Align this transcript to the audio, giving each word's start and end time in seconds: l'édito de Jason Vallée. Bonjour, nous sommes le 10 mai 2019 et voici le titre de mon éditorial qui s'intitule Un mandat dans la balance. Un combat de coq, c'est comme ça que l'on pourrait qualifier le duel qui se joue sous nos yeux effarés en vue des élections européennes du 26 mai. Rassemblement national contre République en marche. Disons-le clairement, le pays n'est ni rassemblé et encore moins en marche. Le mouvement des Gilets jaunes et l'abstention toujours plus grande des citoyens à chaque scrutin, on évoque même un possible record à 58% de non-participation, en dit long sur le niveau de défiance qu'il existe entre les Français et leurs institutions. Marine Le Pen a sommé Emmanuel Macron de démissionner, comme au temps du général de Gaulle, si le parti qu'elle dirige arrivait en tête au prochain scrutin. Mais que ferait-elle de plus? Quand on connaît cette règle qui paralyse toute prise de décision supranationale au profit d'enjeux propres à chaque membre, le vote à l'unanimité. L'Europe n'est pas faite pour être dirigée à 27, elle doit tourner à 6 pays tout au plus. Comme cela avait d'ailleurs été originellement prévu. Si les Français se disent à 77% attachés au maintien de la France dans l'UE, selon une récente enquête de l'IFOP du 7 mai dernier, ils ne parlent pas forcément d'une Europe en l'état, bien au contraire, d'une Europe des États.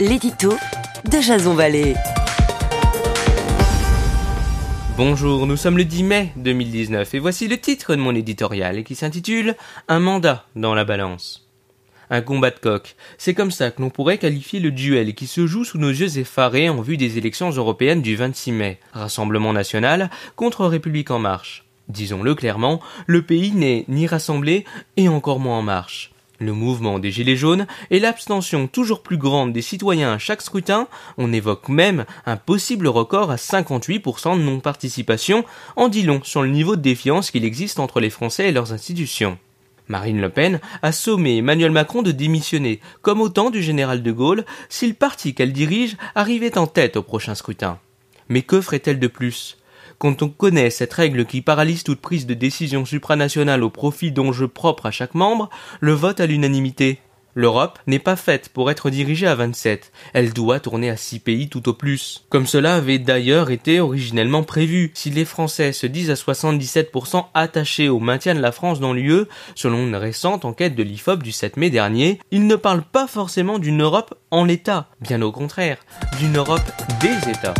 l'édito 0.00 0.54
de 1.10 1.20
Jason 1.20 1.52
Vallée. 1.52 1.94
Bonjour, 4.96 5.46
nous 5.46 5.58
sommes 5.58 5.76
le 5.76 5.84
10 5.84 6.04
mai 6.04 6.32
2019 6.36 7.14
et 7.14 7.18
voici 7.18 7.48
le 7.48 7.58
titre 7.58 7.94
de 7.94 8.00
mon 8.00 8.14
éditorial 8.14 8.82
qui 8.82 8.94
s'intitule 8.94 9.56
Un 9.88 10.00
mandat 10.00 10.46
dans 10.56 10.74
la 10.74 10.84
balance. 10.84 11.50
Un 12.08 12.22
combat 12.22 12.50
de 12.50 12.58
coq, 12.58 12.96
c'est 13.18 13.34
comme 13.34 13.50
ça 13.50 13.70
que 13.70 13.82
l'on 13.82 13.90
pourrait 13.90 14.16
qualifier 14.16 14.58
le 14.58 14.70
duel 14.70 15.14
qui 15.14 15.26
se 15.26 15.46
joue 15.46 15.64
sous 15.64 15.78
nos 15.78 15.90
yeux 15.90 16.18
effarés 16.18 16.70
en 16.70 16.80
vue 16.80 16.96
des 16.96 17.18
élections 17.18 17.50
européennes 17.50 18.00
du 18.00 18.16
26 18.16 18.52
mai. 18.52 18.80
Rassemblement 18.92 19.52
national 19.52 20.08
contre 20.34 20.64
République 20.64 21.10
en 21.10 21.18
marche. 21.18 21.66
Disons-le 21.88 22.34
clairement, 22.34 22.80
le 23.06 23.20
pays 23.20 23.52
n'est 23.52 23.84
ni 23.88 24.06
rassemblé 24.06 24.64
et 24.96 25.10
encore 25.10 25.40
moins 25.40 25.58
en 25.58 25.62
marche. 25.62 26.10
Le 26.42 26.54
mouvement 26.54 26.98
des 26.98 27.10
Gilets 27.10 27.36
jaunes 27.36 27.66
et 27.90 28.00
l'abstention 28.00 28.66
toujours 28.66 29.02
plus 29.02 29.18
grande 29.18 29.52
des 29.52 29.60
citoyens 29.60 30.14
à 30.14 30.18
chaque 30.18 30.40
scrutin, 30.40 30.88
on 31.18 31.34
évoque 31.34 31.68
même 31.68 32.06
un 32.24 32.38
possible 32.38 32.88
record 32.88 33.30
à 33.30 33.36
58% 33.36 34.38
de 34.38 34.42
non-participation, 34.42 35.44
en 35.76 35.88
dit 35.88 36.02
long 36.02 36.22
sur 36.24 36.40
le 36.40 36.48
niveau 36.48 36.76
de 36.76 36.80
défiance 36.80 37.30
qu'il 37.30 37.44
existe 37.44 37.78
entre 37.78 38.00
les 38.00 38.08
Français 38.08 38.48
et 38.48 38.52
leurs 38.52 38.72
institutions. 38.72 39.36
Marine 39.88 40.22
Le 40.22 40.30
Pen 40.30 40.60
a 40.80 40.92
sommé 40.92 41.36
Emmanuel 41.36 41.72
Macron 41.72 42.00
de 42.00 42.10
démissionner, 42.10 42.80
comme 43.02 43.20
au 43.20 43.28
temps 43.28 43.50
du 43.50 43.62
général 43.62 44.02
de 44.02 44.12
Gaulle, 44.12 44.46
si 44.70 44.88
le 44.88 44.94
parti 44.94 45.34
qu'elle 45.34 45.52
dirige 45.52 45.98
arrivait 46.14 46.56
en 46.56 46.66
tête 46.66 46.96
au 46.96 47.02
prochain 47.02 47.34
scrutin. 47.34 47.78
Mais 48.30 48.40
que 48.40 48.62
ferait-elle 48.62 48.98
de 48.98 49.08
plus? 49.08 49.58
Quand 50.00 50.22
on 50.22 50.30
connaît 50.30 50.70
cette 50.70 50.94
règle 50.94 51.26
qui 51.26 51.42
paralyse 51.42 51.84
toute 51.84 52.00
prise 52.00 52.26
de 52.26 52.32
décision 52.32 52.86
supranationale 52.86 53.62
au 53.62 53.68
profit 53.68 54.10
d'enjeux 54.10 54.48
propres 54.48 54.86
à 54.86 54.90
chaque 54.90 55.14
membre, 55.14 55.50
le 55.80 55.92
vote 55.92 56.20
à 56.20 56.26
l'unanimité. 56.26 57.00
L'Europe 57.34 57.78
n'est 57.86 57.98
pas 57.98 58.16
faite 58.16 58.48
pour 58.48 58.70
être 58.70 58.88
dirigée 58.88 59.26
à 59.26 59.34
27, 59.34 59.92
elle 60.14 60.32
doit 60.32 60.58
tourner 60.58 60.88
à 60.88 60.96
6 60.96 61.20
pays 61.20 61.48
tout 61.50 61.68
au 61.68 61.74
plus. 61.74 62.24
Comme 62.30 62.46
cela 62.46 62.76
avait 62.76 62.98
d'ailleurs 62.98 63.50
été 63.50 63.78
originellement 63.78 64.42
prévu. 64.42 64.90
Si 64.94 65.10
les 65.10 65.26
Français 65.26 65.72
se 65.72 65.86
disent 65.86 66.10
à 66.10 66.14
77% 66.14 67.26
attachés 67.34 67.90
au 67.90 68.00
maintien 68.00 68.34
de 68.34 68.40
la 68.40 68.52
France 68.52 68.80
dans 68.80 68.94
l'UE, 68.94 69.26
selon 69.54 69.86
une 69.86 69.96
récente 69.96 70.46
enquête 70.46 70.74
de 70.74 70.82
l'IFOP 70.82 71.22
du 71.22 71.30
7 71.30 71.58
mai 71.58 71.68
dernier, 71.68 72.18
ils 72.30 72.46
ne 72.46 72.56
parlent 72.56 72.84
pas 72.90 73.06
forcément 73.06 73.58
d'une 73.58 73.82
Europe 73.82 74.14
en 74.30 74.46
l'état, 74.46 74.88
bien 75.02 75.20
au 75.20 75.30
contraire, 75.30 75.76
d'une 76.18 76.38
Europe 76.38 76.72
des 77.02 77.30
États. 77.30 77.54